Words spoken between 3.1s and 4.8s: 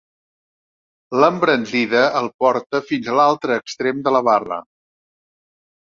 a l'altre extrem de la barra.